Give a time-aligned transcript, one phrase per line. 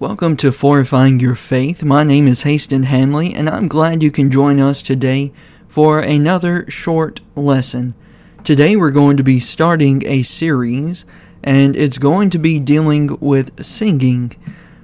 [0.00, 1.82] Welcome to Fortifying Your Faith.
[1.82, 5.32] My name is Haston Hanley, and I'm glad you can join us today
[5.66, 7.94] for another short lesson.
[8.44, 11.04] Today we're going to be starting a series,
[11.42, 14.36] and it's going to be dealing with singing.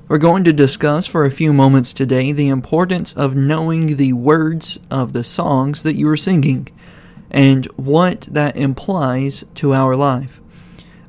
[0.09, 4.81] We're going to discuss for a few moments today the importance of knowing the words
[4.91, 6.71] of the songs that you are singing
[7.31, 10.41] and what that implies to our life.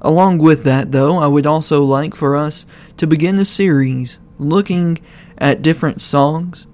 [0.06, 2.68] Along with that, though, I would also like for us
[2.98, 5.00] to begin a series looking
[5.40, 6.68] at different songs,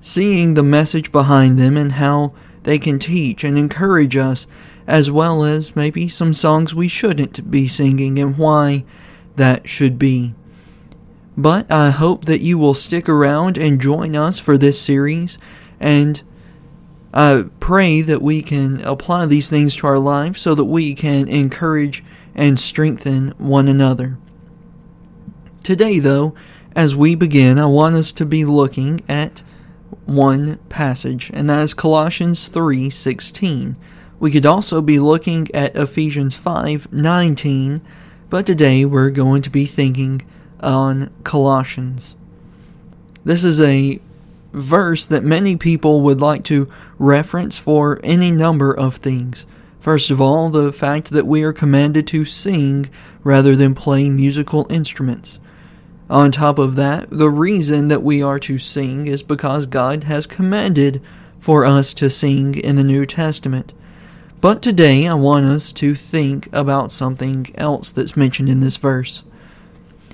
[0.00, 4.46] seeing the message behind them and how they can teach and encourage us,
[4.86, 8.84] as well as maybe some songs we shouldn't be singing and why
[9.34, 10.36] that should be.
[11.36, 15.40] But I hope that you will stick around and join us for this series,
[15.80, 16.22] and
[17.12, 21.26] I pray that we can apply these things to our life so that we can
[21.26, 24.18] encourage and strengthen one another.
[25.62, 26.34] Today, though,
[26.74, 29.42] as we begin, I want us to be looking at
[30.06, 33.76] one passage, and that is Colossians 3:16.
[34.18, 37.80] We could also be looking at Ephesians 5:19,
[38.28, 40.22] but today we're going to be thinking
[40.60, 42.16] on Colossians.
[43.24, 44.00] This is a
[44.52, 49.46] verse that many people would like to reference for any number of things.
[49.80, 52.90] First of all, the fact that we are commanded to sing
[53.24, 55.38] rather than play musical instruments.
[56.10, 60.26] On top of that, the reason that we are to sing is because God has
[60.26, 61.00] commanded
[61.38, 63.72] for us to sing in the New Testament.
[64.42, 69.22] But today I want us to think about something else that's mentioned in this verse.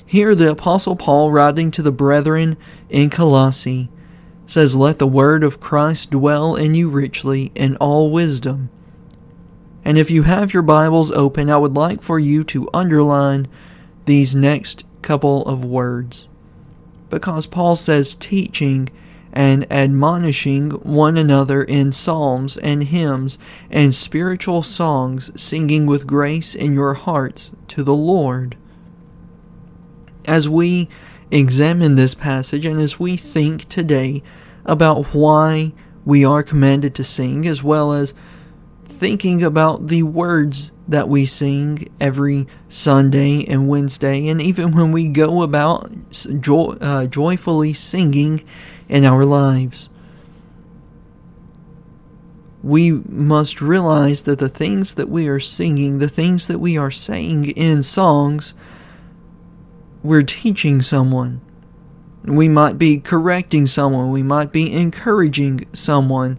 [0.04, 2.56] Here, the Apostle Paul, writing to the brethren
[2.88, 3.88] in Colossae,
[4.46, 8.70] says, Let the word of Christ dwell in you richly in all wisdom
[9.86, 13.46] and if you have your Bibles open, I would like for you to underline
[14.04, 16.26] these next couple of words.
[17.08, 18.88] Because Paul says teaching
[19.32, 23.38] and admonishing one another in psalms and hymns
[23.70, 28.56] and spiritual songs, singing with grace in your hearts to the Lord.
[30.24, 30.88] As we
[31.30, 34.24] examine this passage and as we think today
[34.64, 35.72] about why
[36.04, 38.14] we are commanded to sing, as well as
[38.96, 45.08] thinking about the words that we sing every Sunday and Wednesday, and even when we
[45.08, 45.90] go about
[46.40, 48.42] joy, uh, joyfully singing
[48.88, 49.88] in our lives.
[52.62, 56.90] We must realize that the things that we are singing, the things that we are
[56.90, 58.54] saying in songs,
[60.02, 61.40] we're teaching someone.
[62.24, 66.38] We might be correcting someone, we might be encouraging someone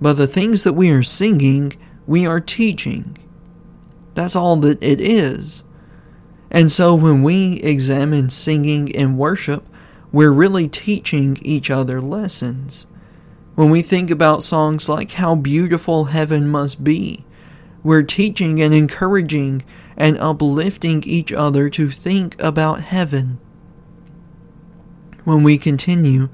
[0.00, 1.74] but the things that we are singing,
[2.06, 3.16] we are teaching.
[4.14, 5.62] That's all that it is.
[6.50, 9.64] And so when we examine singing and worship,
[10.12, 12.86] we're really teaching each other lessons.
[13.54, 17.24] When we think about songs like How Beautiful Heaven Must Be,
[17.82, 19.62] we're teaching and encouraging
[19.96, 23.38] and uplifting each other to think about heaven.
[25.24, 26.30] When we continue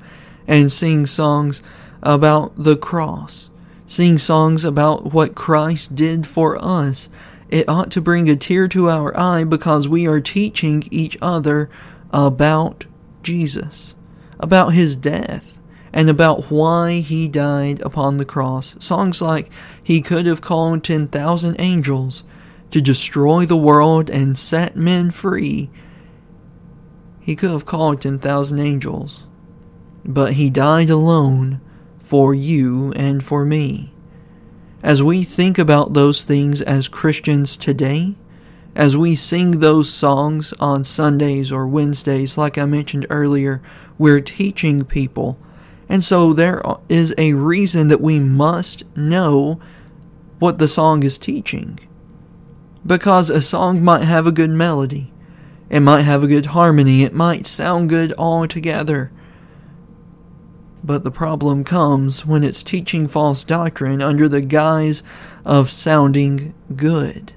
[0.46, 1.62] and sing songs
[2.02, 3.50] about the cross,
[3.86, 7.08] sing songs about what Christ did for us,
[7.48, 11.70] it ought to bring a tear to our eye because we are teaching each other
[12.10, 12.86] about
[13.22, 13.94] Jesus,
[14.40, 15.58] about his death,
[15.92, 18.74] and about why he died upon the cross.
[18.78, 19.50] Songs like
[19.82, 22.24] He could have called 10,000 angels
[22.72, 25.70] to destroy the world and set men free.
[27.20, 29.24] He could have called 10,000 angels,
[30.04, 31.60] but he died alone
[32.06, 33.90] for you and for me.
[34.80, 38.14] As we think about those things as Christians today,
[38.76, 43.60] as we sing those songs on Sundays or Wednesdays, like I mentioned earlier,
[43.98, 45.36] we're teaching people.
[45.88, 49.60] And so there is a reason that we must know
[50.38, 51.80] what the song is teaching.
[52.86, 55.12] Because a song might have a good melody,
[55.68, 59.10] it might have a good harmony, it might sound good all together.
[60.86, 65.02] But the problem comes when it's teaching false doctrine under the guise
[65.44, 67.32] of sounding good.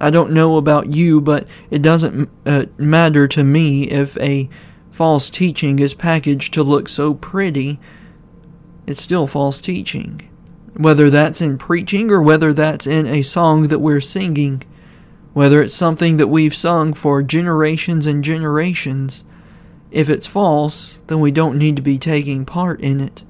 [0.00, 4.48] I don't know about you, but it doesn't uh, matter to me if a
[4.90, 7.78] false teaching is packaged to look so pretty.
[8.86, 10.28] It's still false teaching.
[10.74, 14.62] Whether that's in preaching or whether that's in a song that we're singing,
[15.34, 19.24] whether it's something that we've sung for generations and generations,
[19.92, 23.22] if it's false, then we don't need to be taking part in it.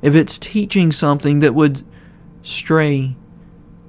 [0.00, 1.82] If it's teaching something that would
[2.42, 3.16] stray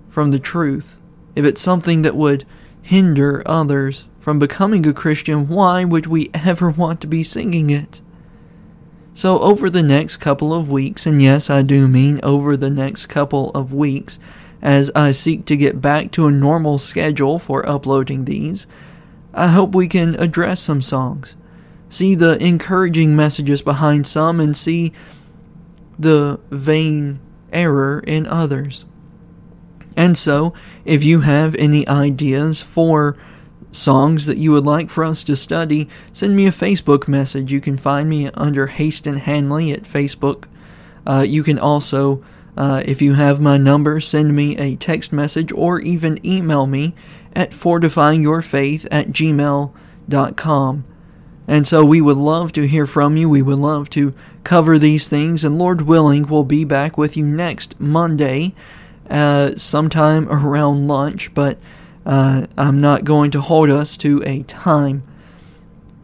[0.09, 0.97] from the truth,
[1.35, 2.45] if it's something that would
[2.81, 8.01] hinder others from becoming a Christian, why would we ever want to be singing it?
[9.13, 13.07] So, over the next couple of weeks, and yes, I do mean over the next
[13.07, 14.17] couple of weeks,
[14.61, 18.65] as I seek to get back to a normal schedule for uploading these,
[19.33, 21.35] I hope we can address some songs,
[21.89, 24.93] see the encouraging messages behind some, and see
[25.97, 27.19] the vain
[27.51, 28.85] error in others.
[29.97, 30.53] And so,
[30.85, 33.17] if you have any ideas for
[33.71, 37.51] songs that you would like for us to study, send me a Facebook message.
[37.51, 40.45] You can find me under Haston Hanley at Facebook.
[41.05, 42.23] Uh, you can also,
[42.57, 46.95] uh, if you have my number, send me a text message or even email me
[47.35, 50.85] at fortifyingyourfaith at gmail.com.
[51.49, 53.27] And so we would love to hear from you.
[53.27, 54.13] We would love to
[54.43, 55.43] cover these things.
[55.43, 58.53] And Lord willing, we'll be back with you next Monday,
[59.09, 61.33] uh, sometime around lunch.
[61.33, 61.57] But
[62.05, 65.01] uh, I'm not going to hold us to a time.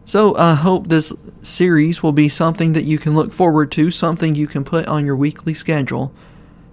[0.04, 1.12] So I hope this
[1.42, 5.06] series will be something that you can look forward to, something you can put on
[5.06, 6.12] your weekly schedule.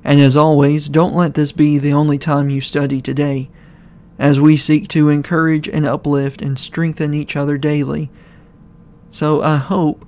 [0.04, 3.50] And as always, don't let this be the only time you study today,
[4.18, 8.10] as we seek to encourage and uplift and strengthen each other daily.
[9.14, 10.08] So I hope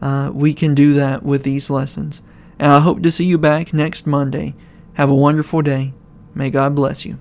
[0.00, 2.22] uh, we can do that with these lessons.
[2.58, 4.54] And I hope to see you back next Monday.
[4.94, 5.92] Have a wonderful day.
[6.34, 7.18] May God bless you.